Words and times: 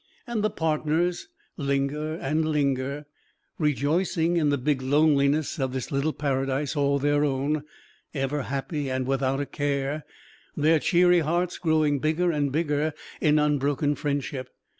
And 0.25 0.43
the 0.43 0.49
partners 0.49 1.27
linger 1.57 2.15
and 2.15 2.43
linger, 2.43 3.05
rejoicing 3.59 4.35
in 4.35 4.49
the 4.49 4.57
big 4.57 4.81
loneliness 4.81 5.59
of 5.59 5.73
this 5.73 5.91
little 5.91 6.11
paradise 6.11 6.75
all 6.75 6.97
their 6.97 7.23
own, 7.23 7.65
ever 8.11 8.41
happy 8.41 8.89
and 8.89 9.05
without 9.05 9.39
a 9.39 9.45
care, 9.45 10.03
their 10.57 10.79
cheery 10.79 11.19
hearts 11.19 11.59
growing 11.59 11.99
bigger 11.99 12.31
and 12.31 12.51
bigger 12.51 12.93
in 13.21 13.37
unbroken 13.37 13.93
friendship. 13.93 14.49